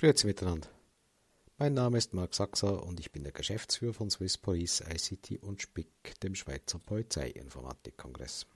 Grüezi 0.00 0.26
miteinander. 0.26 0.70
Mein 1.58 1.74
Name 1.74 1.98
ist 1.98 2.14
Marc 2.14 2.34
Sachser 2.34 2.84
und 2.84 2.98
ich 2.98 3.12
bin 3.12 3.22
der 3.22 3.34
Geschäftsführer 3.34 3.92
von 3.92 4.08
Swiss 4.08 4.38
Police 4.38 4.80
ICT 4.80 5.42
und 5.42 5.60
SPIC, 5.60 6.18
dem 6.22 6.34
Schweizer 6.34 6.78
Polizeiinformatikkongress. 6.78 8.46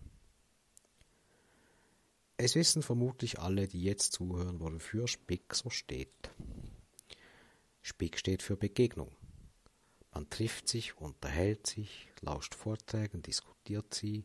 Es 2.38 2.54
wissen 2.54 2.82
vermutlich 2.82 3.40
alle, 3.40 3.68
die 3.68 3.82
jetzt 3.82 4.14
zuhören, 4.14 4.58
wofür 4.58 5.06
SPIC 5.06 5.54
so 5.54 5.68
steht. 5.68 6.30
SPIC 7.82 8.18
steht 8.18 8.42
für 8.42 8.56
Begegnung. 8.56 9.14
Man 10.14 10.30
trifft 10.30 10.66
sich, 10.66 10.96
unterhält 10.96 11.66
sich, 11.66 12.08
lauscht 12.22 12.54
Vorträgen, 12.54 13.20
diskutiert 13.20 13.92
sie, 13.92 14.24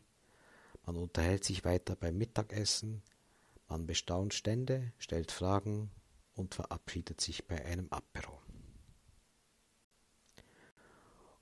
man 0.86 0.96
unterhält 0.96 1.44
sich 1.44 1.66
weiter 1.66 1.96
beim 1.96 2.16
Mittagessen, 2.16 3.02
man 3.68 3.86
bestaunt 3.86 4.32
Stände, 4.32 4.94
stellt 4.96 5.30
Fragen 5.30 5.90
und 6.40 6.54
verabschiedet 6.54 7.20
sich 7.20 7.46
bei 7.46 7.64
einem 7.64 7.88
Apero. 7.90 8.40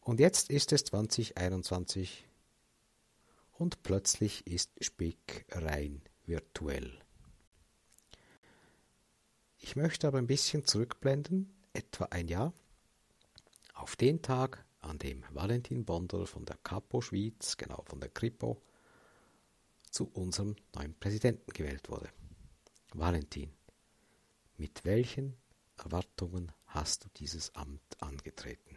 Und 0.01 0.21
jetzt 0.21 0.51
ist 0.51 0.73
es 0.73 0.85
2021 0.85 2.27
und 3.53 3.83
plötzlich 3.83 4.47
ist 4.47 4.71
Spick 4.83 5.47
rein 5.51 6.03
virtuell. 6.27 6.99
Ich 9.59 9.77
möchte 9.77 10.07
aber 10.07 10.19
ein 10.19 10.27
bisschen 10.27 10.65
zurückblenden, 10.65 11.55
etwa 11.73 12.07
ein 12.07 12.29
Jahr, 12.29 12.53
auf 13.75 13.97
den 13.97 14.23
Tag, 14.23 14.65
an 14.81 14.99
dem 14.99 15.25
Valentin 15.31 15.85
Bonder 15.85 16.27
von 16.27 16.45
der 16.45 16.57
Capo 16.63 17.01
Schweiz, 17.01 17.57
genau 17.57 17.83
von 17.87 18.01
der 18.01 18.11
Kripo, 18.11 18.63
zu 19.91 20.09
unserem 20.13 20.57
neuen 20.75 20.95
Präsidenten 20.95 21.53
gewählt 21.53 21.89
wurde. 21.89 22.09
Valentin, 22.95 23.53
mit 24.59 24.85
welchen 24.85 25.37
Erwartungen 25.77 26.53
hast 26.67 27.05
du 27.05 27.09
dieses 27.17 27.55
Amt 27.55 27.97
angetreten? 28.01 28.77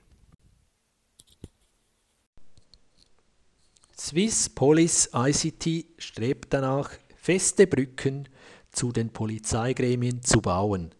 Swiss 3.97 4.49
Police 4.49 5.09
ICT 5.13 6.01
strebt 6.01 6.53
danach, 6.53 6.91
feste 7.15 7.67
Brücken 7.67 8.27
zu 8.71 8.91
den 8.91 9.11
Polizeigremien 9.11 10.23
zu 10.23 10.41
bauen. 10.41 10.95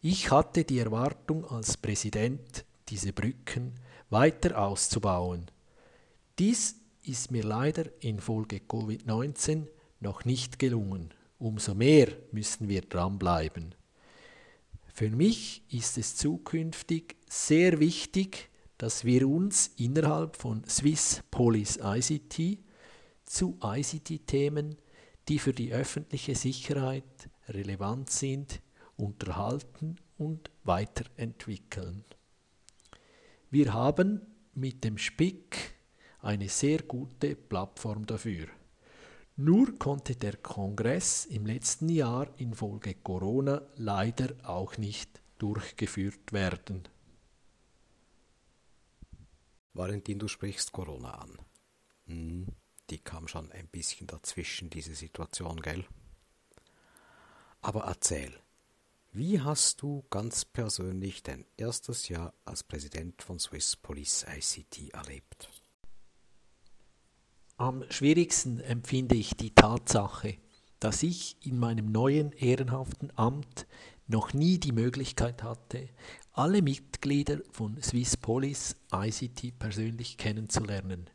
Ich 0.00 0.30
hatte 0.30 0.64
die 0.64 0.80
Erwartung 0.80 1.44
als 1.46 1.76
Präsident, 1.76 2.64
diese 2.88 3.12
Brücken 3.12 3.74
weiter 4.10 4.58
auszubauen. 4.58 5.50
Dies 6.38 6.76
ist 7.04 7.30
mir 7.30 7.42
leider 7.42 7.84
infolge 8.02 8.58
Covid-19 8.58 9.66
noch 10.00 10.24
nicht 10.24 10.58
gelungen. 10.58 11.14
Umso 11.38 11.74
mehr 11.74 12.08
müssen 12.32 12.68
wir 12.68 12.82
dranbleiben. 12.82 13.74
Für 14.92 15.08
mich 15.08 15.62
ist 15.70 15.96
es 15.96 16.16
zukünftig 16.16 17.16
sehr 17.26 17.80
wichtig, 17.80 18.50
dass 18.76 19.06
wir 19.06 19.26
uns 19.26 19.68
innerhalb 19.78 20.36
von 20.36 20.64
Swiss 20.68 21.22
Police 21.30 21.78
ICT 21.82 22.58
zu 23.24 23.58
ICT-Themen, 23.62 24.76
die 25.28 25.38
für 25.38 25.54
die 25.54 25.72
öffentliche 25.72 26.34
Sicherheit 26.34 27.30
relevant 27.48 28.10
sind, 28.10 28.60
unterhalten 28.96 29.96
und 30.18 30.50
weiterentwickeln. 30.64 32.04
Wir 33.50 33.72
haben 33.72 34.20
mit 34.54 34.84
dem 34.84 34.98
SPIC 34.98 35.74
eine 36.20 36.50
sehr 36.50 36.82
gute 36.82 37.34
Plattform 37.34 38.04
dafür. 38.04 38.48
Nur 39.36 39.78
konnte 39.78 40.14
der 40.14 40.36
Kongress 40.36 41.24
im 41.24 41.46
letzten 41.46 41.88
Jahr 41.88 42.28
infolge 42.38 42.94
Corona 42.94 43.62
leider 43.76 44.34
auch 44.42 44.76
nicht 44.76 45.22
durchgeführt 45.38 46.32
werden. 46.32 46.86
Valentin, 49.72 50.18
du 50.18 50.28
sprichst 50.28 50.72
Corona 50.72 51.12
an. 51.12 51.38
Hm, 52.06 52.46
die 52.90 52.98
kam 52.98 53.26
schon 53.26 53.50
ein 53.52 53.68
bisschen 53.68 54.06
dazwischen, 54.06 54.68
diese 54.68 54.94
Situation, 54.94 55.62
gell? 55.62 55.86
Aber 57.62 57.84
erzähl, 57.84 58.38
wie 59.12 59.40
hast 59.40 59.80
du 59.80 60.04
ganz 60.10 60.44
persönlich 60.44 61.22
dein 61.22 61.46
erstes 61.56 62.08
Jahr 62.08 62.34
als 62.44 62.62
Präsident 62.64 63.22
von 63.22 63.38
Swiss 63.38 63.76
Police 63.76 64.26
ICT 64.28 64.90
erlebt? 64.90 65.61
Am 67.62 67.84
schwierigsten 67.90 68.58
empfinde 68.58 69.14
ich 69.14 69.36
die 69.36 69.54
Tatsache, 69.54 70.34
dass 70.80 71.04
ich 71.04 71.36
in 71.46 71.60
meinem 71.60 71.92
neuen 71.92 72.32
ehrenhaften 72.32 73.12
Amt 73.14 73.68
noch 74.08 74.34
nie 74.34 74.58
die 74.58 74.72
Möglichkeit 74.72 75.44
hatte, 75.44 75.88
alle 76.32 76.60
Mitglieder 76.60 77.38
von 77.52 77.80
Swiss 77.80 78.16
Police 78.16 78.74
ICT 78.92 79.60
persönlich 79.60 80.16
kennenzulernen. 80.16 81.08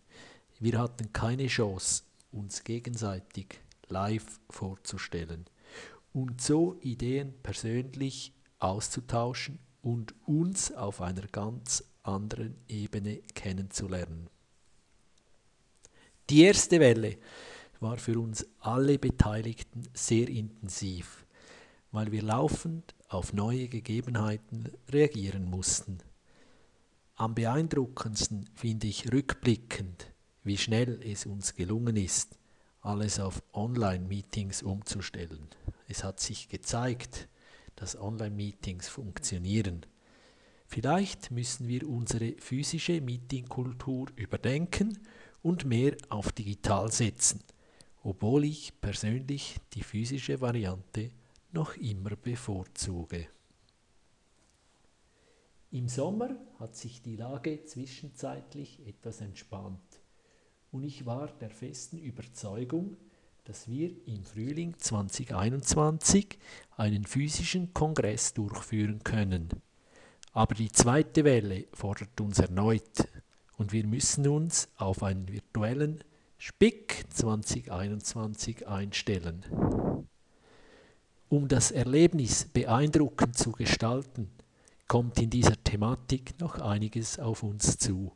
Wir 0.57 0.79
hatten 0.79 1.11
keine 1.11 1.47
Chance, 1.47 2.03
uns 2.31 2.63
gegenseitig 2.63 3.59
live 3.89 4.39
vorzustellen 4.49 5.47
und 6.13 6.39
so 6.39 6.77
Ideen 6.79 7.33
persönlich 7.43 8.31
auszutauschen 8.59 9.59
und 9.81 10.15
uns 10.25 10.71
auf 10.71 11.01
einer 11.01 11.27
ganz 11.27 11.83
anderen 12.03 12.55
Ebene 12.69 13.17
kennenzulernen. 13.35 14.29
Die 16.29 16.41
erste 16.41 16.81
Welle 16.81 17.17
war 17.79 17.95
für 17.95 18.19
uns 18.19 18.45
alle 18.59 18.99
Beteiligten 18.99 19.83
sehr 19.93 20.27
intensiv, 20.27 21.25
weil 21.91 22.11
wir 22.11 22.21
laufend 22.21 22.95
auf 23.07 23.31
neue 23.31 23.69
Gegebenheiten 23.69 24.69
reagieren 24.89 25.45
mussten. 25.45 25.99
Am 27.15 27.33
beeindruckendsten 27.33 28.49
finde 28.55 28.87
ich 28.87 29.13
rückblickend, 29.13 30.11
wie 30.43 30.57
schnell 30.57 31.01
es 31.01 31.25
uns 31.25 31.55
gelungen 31.55 31.95
ist, 31.95 32.37
alles 32.81 33.21
auf 33.21 33.41
Online-Meetings 33.53 34.63
umzustellen. 34.63 35.47
Es 35.87 36.03
hat 36.03 36.19
sich 36.19 36.49
gezeigt, 36.49 37.29
dass 37.77 37.97
Online-Meetings 37.97 38.89
funktionieren. 38.89 39.85
Vielleicht 40.65 41.31
müssen 41.31 41.69
wir 41.69 41.87
unsere 41.87 42.33
physische 42.39 42.99
Meetingkultur 42.99 44.07
überdenken 44.17 44.99
und 45.41 45.65
mehr 45.65 45.95
auf 46.09 46.31
digital 46.31 46.91
setzen, 46.91 47.43
obwohl 48.03 48.45
ich 48.45 48.79
persönlich 48.81 49.57
die 49.73 49.83
physische 49.83 50.41
Variante 50.41 51.11
noch 51.51 51.75
immer 51.75 52.15
bevorzuge. 52.15 53.27
Im 55.71 55.89
Sommer 55.89 56.35
hat 56.59 56.75
sich 56.75 57.01
die 57.01 57.17
Lage 57.17 57.65
zwischenzeitlich 57.65 58.85
etwas 58.87 59.21
entspannt 59.21 60.01
und 60.71 60.83
ich 60.83 61.05
war 61.05 61.27
der 61.27 61.49
festen 61.49 61.97
Überzeugung, 61.97 62.97
dass 63.43 63.67
wir 63.67 63.91
im 64.07 64.23
Frühling 64.25 64.77
2021 64.77 66.37
einen 66.75 67.05
physischen 67.05 67.73
Kongress 67.73 68.33
durchführen 68.33 69.03
können. 69.03 69.49
Aber 70.33 70.53
die 70.53 70.71
zweite 70.71 71.23
Welle 71.23 71.65
fordert 71.73 72.19
uns 72.19 72.39
erneut 72.39 73.07
und 73.57 73.71
wir 73.73 73.85
müssen 73.85 74.27
uns 74.27 74.69
auf 74.77 75.03
einen 75.03 75.27
virtuellen 75.27 76.03
Spick 76.37 77.05
2021 77.09 78.67
einstellen. 78.67 80.05
Um 81.29 81.47
das 81.47 81.71
Erlebnis 81.71 82.45
beeindruckend 82.45 83.37
zu 83.37 83.51
gestalten, 83.51 84.29
kommt 84.87 85.19
in 85.19 85.29
dieser 85.29 85.61
Thematik 85.61 86.39
noch 86.39 86.59
einiges 86.59 87.19
auf 87.19 87.43
uns 87.43 87.77
zu. 87.77 88.13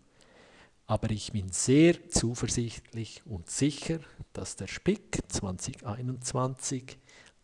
Aber 0.87 1.09
ich 1.11 1.31
bin 1.31 1.51
sehr 1.51 2.09
zuversichtlich 2.09 3.21
und 3.25 3.49
sicher, 3.49 3.99
dass 4.33 4.55
der 4.55 4.67
Spick 4.67 5.19
2021 5.27 6.97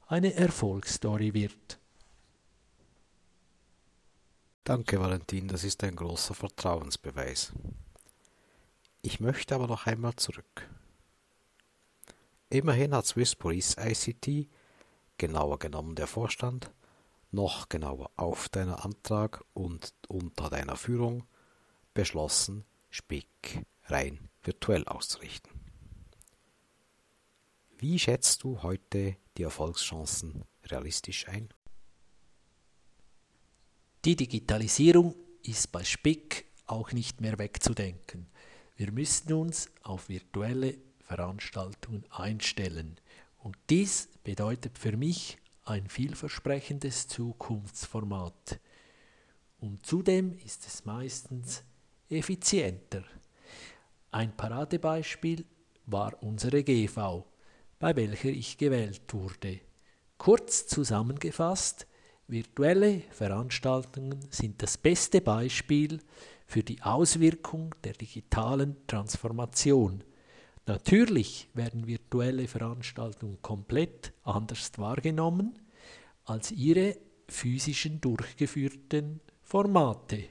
eine 0.08 0.34
Erfolgsstory 0.34 1.34
wird. 1.34 1.80
Danke, 4.64 5.00
Valentin, 5.00 5.48
das 5.48 5.64
ist 5.64 5.84
ein 5.84 5.96
großer 5.96 6.34
Vertrauensbeweis. 6.34 7.54
Ich 9.08 9.22
möchte 9.22 9.56
aber 9.56 9.68
noch 9.68 9.86
einmal 9.86 10.18
zurück. 10.18 10.70
Immerhin 12.50 12.94
hat 12.94 13.06
Swiss 13.06 13.36
Police 13.36 13.78
ICT, 13.80 14.50
genauer 15.18 15.60
genommen 15.60 15.96
der 15.96 16.08
Vorstand, 16.08 16.74
noch 17.32 17.70
genauer 17.70 18.12
auf 18.18 18.50
deiner 18.50 18.84
Antrag 18.84 19.46
und 19.54 19.94
unter 20.10 20.50
deiner 20.50 20.76
Führung 20.76 21.24
beschlossen, 21.94 22.66
Spick 22.90 23.66
rein 23.86 24.28
virtuell 24.44 24.84
auszurichten. 24.84 25.54
Wie 27.78 28.00
schätzt 28.00 28.44
du 28.44 28.62
heute 28.62 29.16
die 29.38 29.44
Erfolgschancen 29.44 30.44
realistisch 30.66 31.30
ein? 31.30 31.48
Die 34.04 34.18
Digitalisierung 34.18 35.16
ist 35.44 35.72
bei 35.72 35.86
Spick 35.86 36.52
auch 36.66 36.92
nicht 36.92 37.22
mehr 37.22 37.40
wegzudenken. 37.40 38.30
Wir 38.78 38.92
müssen 38.92 39.34
uns 39.34 39.72
auf 39.82 40.08
virtuelle 40.08 40.76
Veranstaltungen 41.00 42.06
einstellen. 42.12 43.00
Und 43.40 43.58
dies 43.72 44.08
bedeutet 44.24 44.78
für 44.78 44.96
mich 44.96 45.40
ein 45.66 45.90
vielversprechendes 45.90 47.08
Zukunftsformat. 47.08 48.60
und 49.60 49.84
zudem 49.84 50.38
ist 50.46 50.68
es 50.68 50.86
meistens 50.86 51.64
effizienter. 52.08 53.04
Ein 54.12 54.38
Paradebeispiel 54.38 55.44
war 55.88 56.22
unsere 56.22 56.64
GV, 56.64 57.26
bei 57.80 57.96
welcher 57.96 58.30
ich 58.30 58.60
gewählt 58.60 59.12
wurde. 59.12 59.60
Kurz 60.20 60.68
zusammengefasst, 60.68 61.88
virtuelle 62.28 63.02
Veranstaltungen 63.10 64.28
sind 64.30 64.62
das 64.62 64.78
beste 64.78 65.22
Beispiel 65.22 66.00
für 66.48 66.64
die 66.64 66.82
Auswirkung 66.82 67.76
der 67.84 67.94
digitalen 67.94 68.78
Transformation. 68.88 70.04
Natürlich 70.66 71.50
werden 71.54 71.88
virtuelle 71.88 72.48
Veranstaltungen 72.48 73.42
komplett 73.42 74.14
anders 74.24 74.72
wahrgenommen 74.78 75.60
als 76.26 76.52
ihre 76.52 76.98
physischen 77.28 78.02
durchgeführten 78.02 79.20
Formate. 79.44 80.24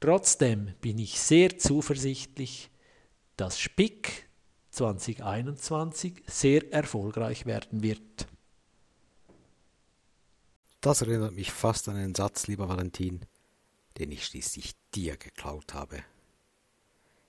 Trotzdem 0.00 0.74
bin 0.82 0.98
ich 0.98 1.18
sehr 1.18 1.58
zuversichtlich, 1.58 2.70
dass 3.36 3.58
SPIC 3.58 4.28
2021 4.70 6.22
sehr 6.26 6.70
erfolgreich 6.72 7.46
werden 7.46 7.82
wird. 7.82 8.26
Das 10.80 11.00
erinnert 11.00 11.34
mich 11.34 11.50
fast 11.50 11.88
an 11.88 11.96
einen 11.96 12.14
Satz, 12.14 12.46
lieber 12.46 12.68
Valentin, 12.68 13.24
den 13.98 14.12
ich 14.12 14.26
schließlich 14.26 14.74
dir 14.94 15.16
geklaut 15.16 15.74
habe. 15.74 16.04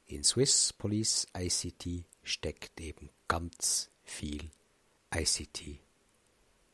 In 0.08 0.24
Swiss 0.24 0.74
Police 0.74 1.28
ICT 1.36 2.06
steckt 2.24 2.80
eben 2.80 3.10
ganz 3.28 3.90
viel 4.04 4.52
ICT. 5.14 5.80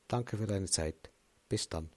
Danke 0.07 0.37
für 0.37 0.47
deine 0.47 0.67
Zeit. 0.67 1.11
Bis 1.47 1.69
dann. 1.69 1.89